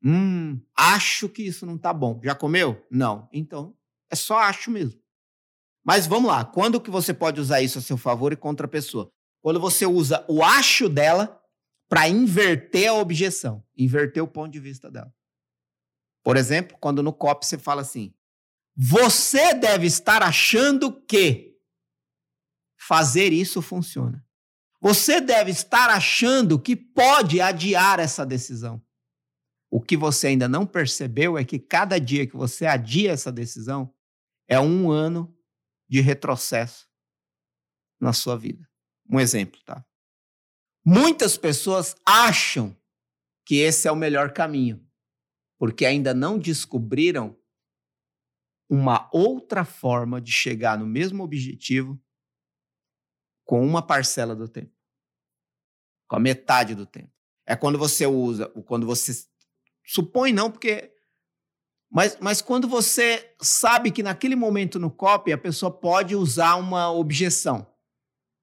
[0.04, 2.20] Hum, acho que isso não tá bom.
[2.24, 2.86] Já comeu?
[2.90, 3.30] Não.
[3.32, 3.76] Então,
[4.12, 5.00] é só acho mesmo.
[5.84, 8.70] Mas vamos lá, quando que você pode usar isso a seu favor e contra a
[8.70, 9.12] pessoa?
[9.42, 11.42] Quando você usa o acho dela
[11.90, 15.14] para inverter a objeção, inverter o ponto de vista dela.
[16.24, 18.14] Por exemplo, quando no COP você fala assim:
[18.76, 21.58] você deve estar achando que
[22.78, 24.24] fazer isso funciona.
[24.80, 28.82] Você deve estar achando que pode adiar essa decisão.
[29.70, 33.94] O que você ainda não percebeu é que cada dia que você adia essa decisão
[34.48, 35.36] é um ano
[35.90, 36.88] de retrocesso
[38.00, 38.70] na sua vida.
[39.10, 39.86] Um exemplo, tá?
[40.86, 42.76] Muitas pessoas acham
[43.46, 44.86] que esse é o melhor caminho,
[45.58, 47.38] porque ainda não descobriram
[48.70, 52.02] uma outra forma de chegar no mesmo objetivo
[53.46, 54.76] com uma parcela do tempo,
[56.10, 57.14] com a metade do tempo.
[57.46, 59.14] É quando você usa, quando você
[59.86, 60.94] supõe não, porque
[61.90, 66.92] mas, mas quando você sabe que naquele momento no copy a pessoa pode usar uma
[66.92, 67.66] objeção,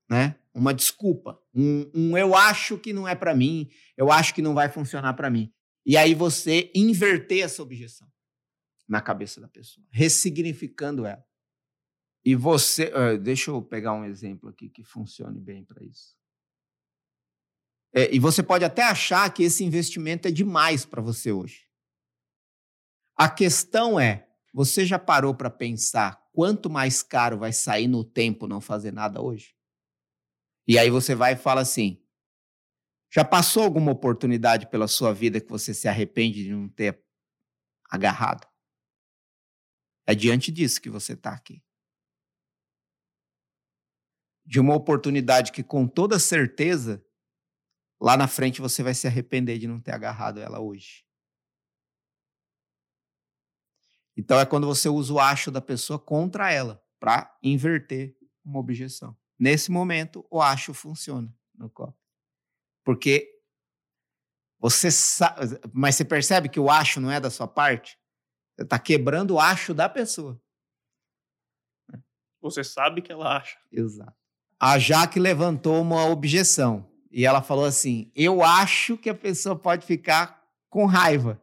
[0.09, 0.39] né?
[0.55, 4.55] Uma desculpa, um, um eu acho que não é para mim, eu acho que não
[4.55, 5.53] vai funcionar para mim.
[5.85, 8.09] E aí você inverter essa objeção
[8.89, 11.25] na cabeça da pessoa, ressignificando ela.
[12.25, 16.17] E você, uh, deixa eu pegar um exemplo aqui que funcione bem para isso.
[17.93, 21.69] É, e você pode até achar que esse investimento é demais para você hoje.
[23.17, 28.49] A questão é, você já parou para pensar quanto mais caro vai sair no tempo
[28.49, 29.54] não fazer nada hoje?
[30.67, 32.03] E aí você vai e fala assim:
[33.13, 37.01] já passou alguma oportunidade pela sua vida que você se arrepende de não ter
[37.91, 38.47] agarrado?
[40.07, 41.63] É diante disso que você está aqui.
[44.45, 47.05] De uma oportunidade que, com toda certeza,
[48.01, 51.07] lá na frente você vai se arrepender de não ter agarrado ela hoje.
[54.17, 59.17] Então é quando você usa o acho da pessoa contra ela, para inverter uma objeção.
[59.39, 61.99] Nesse momento, o acho funciona no copo.
[62.85, 63.31] Porque
[64.59, 67.99] você sabe, mas você percebe que o acho não é da sua parte?
[68.55, 70.41] Você está quebrando o acho da pessoa.
[72.41, 73.59] Você sabe que ela acha.
[73.73, 74.15] Exato.
[74.61, 79.85] A Jaque levantou uma objeção e ela falou assim: Eu acho que a pessoa pode
[79.85, 81.43] ficar com raiva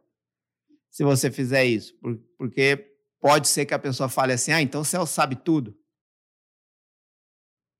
[0.90, 1.96] se você fizer isso,
[2.36, 5.76] porque pode ser que a pessoa fale assim: Ah, então o céu sabe tudo.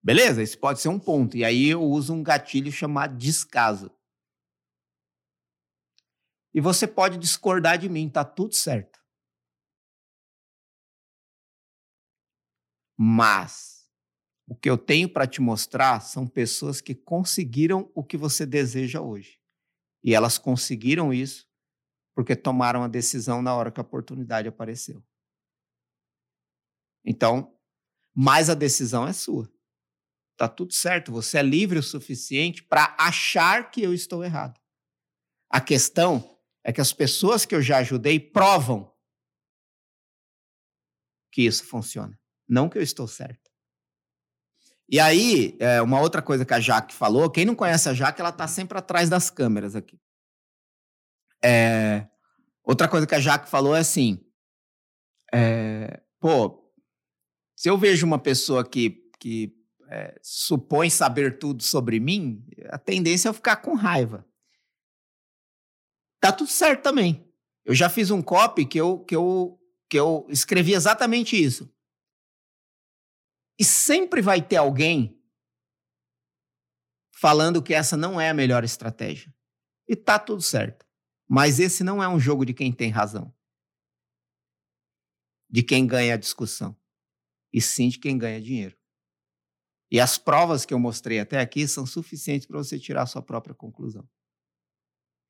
[0.03, 1.37] Beleza, isso pode ser um ponto.
[1.37, 3.91] E aí eu uso um gatilho chamado descaso.
[6.53, 9.01] E você pode discordar de mim, tá tudo certo.
[12.99, 13.89] Mas
[14.47, 19.01] o que eu tenho para te mostrar são pessoas que conseguiram o que você deseja
[19.01, 19.41] hoje.
[20.05, 21.49] E elas conseguiram isso
[22.15, 25.03] porque tomaram a decisão na hora que a oportunidade apareceu.
[27.05, 27.57] Então,
[28.15, 29.51] mas a decisão é sua.
[30.37, 34.61] Tá tudo certo, você é livre o suficiente para achar que eu estou errado.
[35.49, 38.93] A questão é que as pessoas que eu já ajudei provam
[41.31, 42.19] que isso funciona,
[42.49, 43.51] não que eu estou certo.
[44.89, 48.21] E aí, é, uma outra coisa que a Jaque falou, quem não conhece a Jaque,
[48.21, 49.99] ela está sempre atrás das câmeras aqui.
[51.43, 52.07] É,
[52.63, 54.23] outra coisa que a Jaque falou é assim,
[55.33, 56.71] é, pô,
[57.57, 59.55] se eu vejo uma pessoa que, que
[59.93, 64.27] é, supõe saber tudo sobre mim, a tendência é eu ficar com raiva.
[66.19, 67.31] Tá tudo certo também.
[67.63, 71.71] Eu já fiz um copy que eu, que eu, que eu escrevi exatamente isso.
[73.59, 75.21] E sempre vai ter alguém
[77.13, 79.33] falando que essa não é a melhor estratégia.
[79.87, 80.87] E tá tudo certo.
[81.29, 83.33] Mas esse não é um jogo de quem tem razão.
[85.51, 86.75] De quem ganha a discussão.
[87.53, 88.82] E sim de quem ganha dinheiro.
[89.93, 93.21] E as provas que eu mostrei até aqui são suficientes para você tirar a sua
[93.21, 94.09] própria conclusão.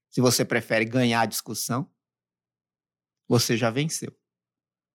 [0.09, 1.93] Se você prefere ganhar a discussão,
[3.27, 4.17] você já venceu.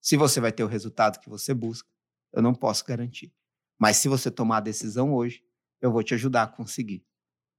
[0.00, 1.86] Se você vai ter o resultado que você busca,
[2.32, 3.30] eu não posso garantir.
[3.78, 5.44] Mas se você tomar a decisão hoje,
[5.82, 7.04] eu vou te ajudar a conseguir.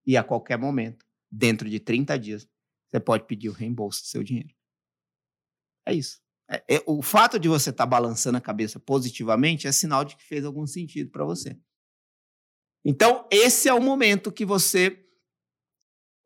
[0.03, 2.49] E a qualquer momento, dentro de 30 dias,
[2.89, 4.55] você pode pedir o reembolso do seu dinheiro.
[5.85, 6.19] É isso.
[6.49, 10.17] É, é, o fato de você estar tá balançando a cabeça positivamente é sinal de
[10.17, 11.55] que fez algum sentido para você.
[12.83, 15.05] Então, esse é o momento que você.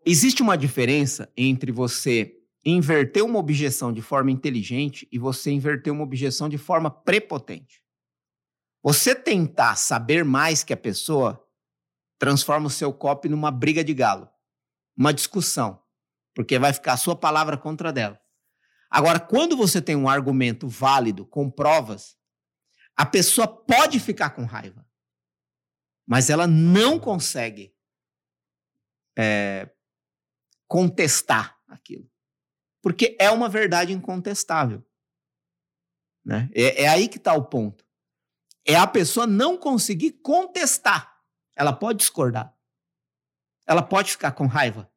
[0.06, 6.04] Existe uma diferença entre você inverter uma objeção de forma inteligente e você inverter uma
[6.04, 7.82] objeção de forma prepotente.
[8.82, 11.42] Você tentar saber mais que a pessoa
[12.20, 14.30] transforma o seu copo numa briga de galo,
[14.96, 15.82] uma discussão,
[16.34, 18.20] porque vai ficar a sua palavra contra dela.
[18.90, 22.16] Agora, quando você tem um argumento válido, com provas,
[22.96, 24.86] a pessoa pode ficar com raiva
[26.06, 27.74] mas ela não consegue
[29.18, 29.70] é,
[30.68, 32.10] contestar aquilo.
[32.82, 34.86] Porque é uma verdade incontestável.
[36.26, 36.50] Né?
[36.54, 37.86] É, é aí que está o ponto.
[38.66, 41.22] É a pessoa não conseguir contestar.
[41.56, 42.56] Ela pode discordar.
[43.66, 44.92] Ela pode ficar com raiva.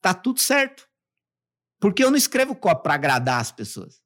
[0.00, 0.88] Tá tudo certo.
[1.78, 4.02] Porque eu não escrevo copo para agradar as pessoas.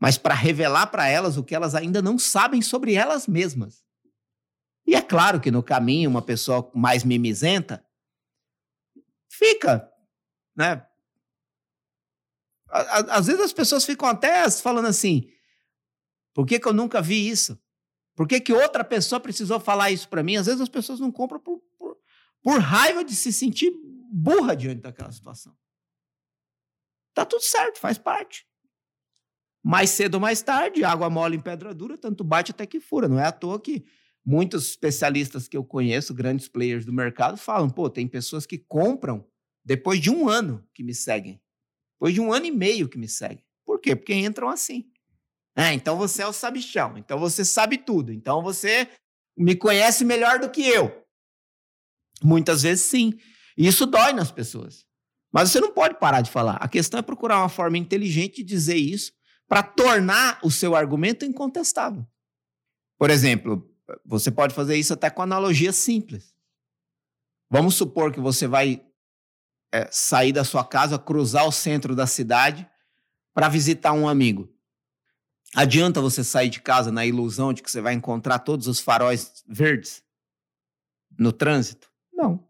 [0.00, 3.81] Mas para revelar para elas o que elas ainda não sabem sobre elas mesmas.
[4.86, 7.84] E é claro que no caminho, uma pessoa mais mimizenta
[9.28, 9.90] fica,
[10.54, 10.86] né?
[12.68, 15.30] Às vezes as pessoas ficam até falando assim:
[16.32, 17.60] por que, que eu nunca vi isso?
[18.14, 20.36] Por que, que outra pessoa precisou falar isso para mim?
[20.36, 21.96] Às vezes as pessoas não compram por, por,
[22.42, 23.72] por raiva de se sentir
[24.10, 25.56] burra diante daquela situação.
[27.14, 28.46] Tá tudo certo, faz parte.
[29.62, 33.08] Mais cedo ou mais tarde, água mole em pedra dura, tanto bate até que fura.
[33.08, 33.84] Não é à toa que
[34.24, 39.26] Muitos especialistas que eu conheço, grandes players do mercado, falam: pô, tem pessoas que compram
[39.64, 41.40] depois de um ano que me seguem.
[41.94, 43.44] Depois de um ano e meio que me seguem.
[43.64, 43.96] Por quê?
[43.96, 44.90] Porque entram assim.
[45.54, 46.96] Ah, então você é o sabichão.
[46.96, 48.12] Então você sabe tudo.
[48.12, 48.88] Então você
[49.36, 51.04] me conhece melhor do que eu.
[52.22, 53.12] Muitas vezes sim.
[53.56, 54.86] E isso dói nas pessoas.
[55.32, 56.56] Mas você não pode parar de falar.
[56.56, 59.12] A questão é procurar uma forma inteligente de dizer isso
[59.48, 62.06] para tornar o seu argumento incontestável.
[62.98, 63.71] Por exemplo,
[64.04, 66.34] você pode fazer isso até com analogia simples.
[67.50, 68.84] Vamos supor que você vai
[69.72, 72.68] é, sair da sua casa, cruzar o centro da cidade
[73.34, 74.52] para visitar um amigo.
[75.54, 79.44] Adianta você sair de casa na ilusão de que você vai encontrar todos os faróis
[79.46, 80.02] verdes
[81.18, 81.90] no trânsito?
[82.12, 82.48] Não.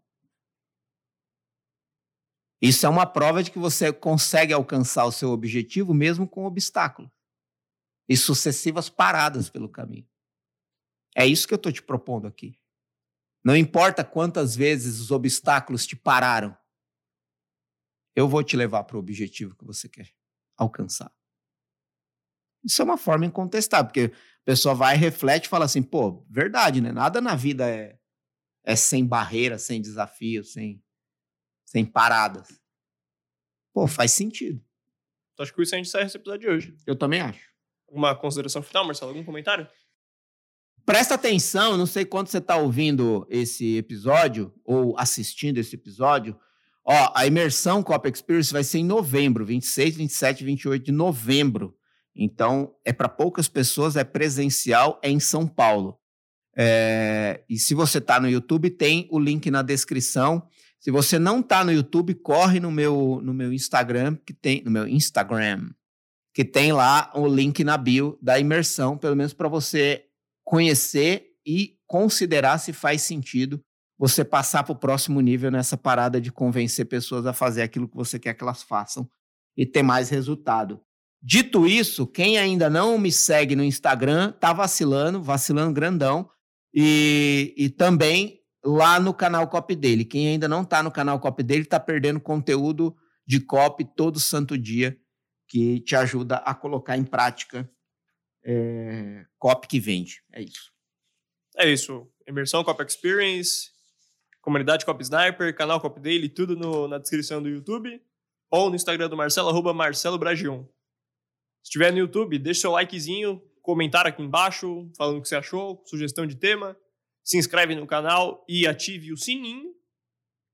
[2.61, 7.11] Isso é uma prova de que você consegue alcançar o seu objetivo mesmo com obstáculos
[8.07, 10.07] e sucessivas paradas pelo caminho.
[11.15, 12.59] É isso que eu estou te propondo aqui.
[13.43, 16.57] Não importa quantas vezes os obstáculos te pararam,
[18.15, 20.09] eu vou te levar para o objetivo que você quer
[20.57, 21.13] alcançar.
[22.63, 26.79] Isso é uma forma incontestável, porque a pessoa vai, reflete e fala assim: pô, verdade,
[26.79, 26.91] né?
[26.91, 27.99] Nada na vida é,
[28.63, 30.81] é sem barreira, sem desafio, sem,
[31.65, 32.61] sem paradas.
[33.73, 34.63] Pô, faz sentido.
[35.33, 36.77] Então, acho que isso a gente encerra esse episódio de hoje.
[36.85, 37.51] Eu também acho.
[37.87, 39.11] Alguma consideração final, Marcelo?
[39.11, 39.67] Algum comentário?
[40.85, 46.37] Presta atenção, não sei quando você está ouvindo esse episódio ou assistindo esse episódio.
[46.85, 51.73] Ó, a imersão Cop Experience vai ser em novembro, 26, 27 e 28 de novembro.
[52.13, 55.97] Então, é para poucas pessoas, é presencial, é em São Paulo.
[56.55, 60.45] É, e se você está no YouTube, tem o link na descrição.
[60.79, 64.69] Se você não está no YouTube, corre no meu, no meu Instagram, que tem no
[64.69, 65.69] meu Instagram,
[66.33, 70.09] que tem lá o link na bio da imersão, pelo menos para você
[70.43, 73.61] conhecer e considerar se faz sentido
[73.97, 77.95] você passar para o próximo nível nessa parada de convencer pessoas a fazer aquilo que
[77.95, 79.09] você quer que elas façam
[79.55, 80.81] e ter mais resultado.
[81.21, 86.29] Dito isso, quem ainda não me segue no Instagram tá vacilando, vacilando grandão.
[86.73, 90.03] E, e também lá no canal Cop dele.
[90.03, 94.57] Quem ainda não tá no canal Cop dele tá perdendo conteúdo de copy todo santo
[94.57, 94.97] dia
[95.47, 97.69] que te ajuda a colocar em prática
[98.43, 100.23] é, copy que vende.
[100.31, 100.71] É isso.
[101.57, 102.07] É isso.
[102.27, 103.71] Imersão Cop Experience,
[104.41, 108.01] comunidade Cop Sniper, canal Cop Daily, tudo no, na descrição do YouTube
[108.53, 110.63] ou no Instagram do Marcelo, arroba Marcelo Bragion.
[111.63, 115.81] Se estiver no YouTube, deixa seu likezinho, comentário aqui embaixo, falando o que você achou,
[115.87, 116.77] sugestão de tema.
[117.23, 119.73] Se inscreve no canal e ative o sininho.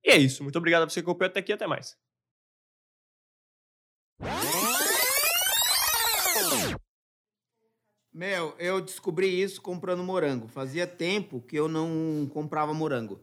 [0.06, 0.44] E é isso.
[0.44, 1.52] Muito obrigado por você acompanhou até aqui.
[1.52, 1.98] Até mais.
[8.14, 10.47] Meu, eu descobri isso comprando morango.
[10.47, 13.20] Fazia tempo que eu não comprava morango.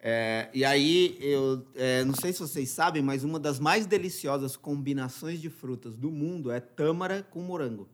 [0.00, 4.56] É, e aí, eu é, não sei se vocês sabem, mas uma das mais deliciosas
[4.56, 7.88] combinações de frutas do mundo é tâmara com morango.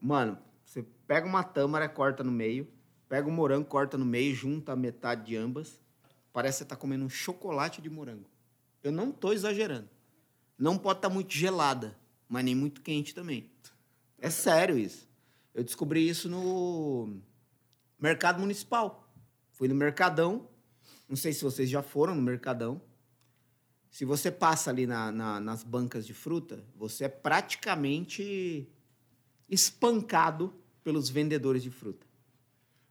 [0.00, 2.68] Mano, você pega uma tâmara, corta no meio,
[3.08, 5.80] pega o um morango, corta no meio, junta a metade de ambas.
[6.32, 8.28] Parece que você está comendo um chocolate de morango.
[8.82, 9.88] Eu não estou exagerando.
[10.56, 11.96] Não pode estar tá muito gelada,
[12.28, 13.50] mas nem muito quente também.
[14.20, 15.07] É sério isso.
[15.58, 17.20] Eu descobri isso no
[17.98, 19.12] mercado municipal.
[19.50, 20.48] Fui no Mercadão,
[21.08, 22.80] não sei se vocês já foram no Mercadão.
[23.90, 28.70] Se você passa ali na, na, nas bancas de fruta, você é praticamente
[29.48, 30.54] espancado
[30.84, 32.06] pelos vendedores de fruta.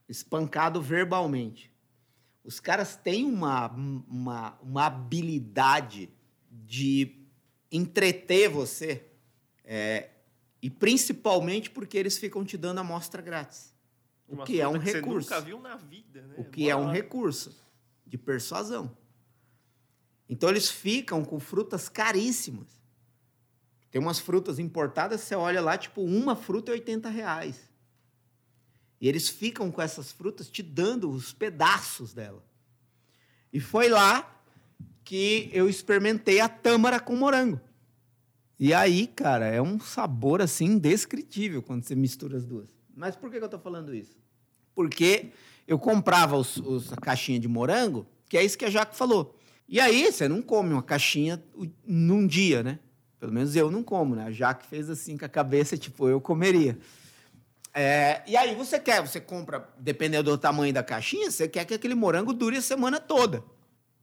[0.06, 1.72] Espancado verbalmente.
[2.44, 6.10] Os caras têm uma, uma, uma habilidade
[6.50, 7.16] de
[7.72, 9.06] entreter você,
[9.64, 10.10] é,
[10.60, 13.72] e principalmente porque eles ficam te dando amostra grátis.
[14.26, 15.28] O que é um que recurso.
[15.28, 16.34] Você nunca viu na vida, né?
[16.36, 17.56] O que é um recurso
[18.06, 18.96] de persuasão.
[20.28, 22.68] Então eles ficam com frutas caríssimas.
[23.90, 27.68] Tem umas frutas importadas, você olha lá, tipo, uma fruta é 80 reais.
[29.00, 32.44] E eles ficam com essas frutas te dando os pedaços dela.
[33.50, 34.42] E foi lá
[35.04, 37.58] que eu experimentei a tâmara com morango.
[38.58, 42.68] E aí, cara, é um sabor assim indescritível quando você mistura as duas.
[42.96, 44.16] Mas por que eu estou falando isso?
[44.74, 45.30] Porque
[45.66, 49.38] eu comprava os, os, a caixinha de morango, que é isso que a Jaque falou.
[49.68, 51.42] E aí, você não come uma caixinha
[51.86, 52.78] num dia, né?
[53.20, 54.24] Pelo menos eu não como, né?
[54.24, 56.78] A Jaque fez assim com a cabeça, tipo, eu comeria.
[57.74, 61.74] É, e aí você quer, você compra, dependendo do tamanho da caixinha, você quer que
[61.74, 63.44] aquele morango dure a semana toda.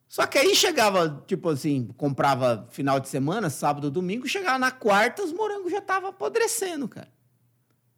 [0.08, 5.24] Só que aí chegava, tipo assim, comprava final de semana, sábado, domingo, chegava na quarta,
[5.24, 7.10] os morangos já estavam apodrecendo, cara.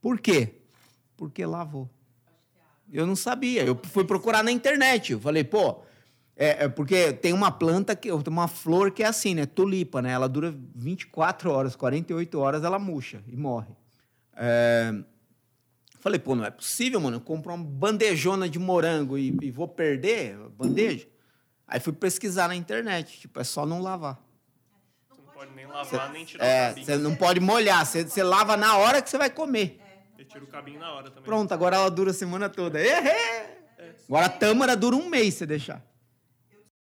[0.02, 0.62] Por quê?
[1.16, 1.90] Porque lavou.
[2.92, 3.64] Eu não sabia.
[3.64, 5.12] Eu fui procurar na internet.
[5.12, 5.82] Eu falei, pô,
[6.36, 9.46] é, é porque tem uma planta, que uma flor que é assim, né?
[9.46, 10.12] Tulipa, né?
[10.12, 13.76] Ela dura 24 horas, 48 horas, ela murcha e morre.
[14.36, 14.94] É...
[16.00, 17.18] Falei, pô, não é possível, mano.
[17.18, 21.08] Eu compro uma bandejona de morango e, e vou perder a bandeja.
[21.68, 23.20] Aí fui pesquisar na internet.
[23.20, 24.18] Tipo, é só não lavar.
[25.10, 26.86] Você não pode nem lavar, nem tirar É, o cabinho.
[26.86, 27.86] você não pode molhar.
[27.86, 29.82] Você, você lava na hora que você vai comer.
[30.18, 31.24] E tira o cabinho na hora também.
[31.24, 32.80] Pronto, agora ela dura a semana toda.
[32.82, 33.58] Errei!
[34.08, 35.82] Agora a tâmara dura um mês se deixar.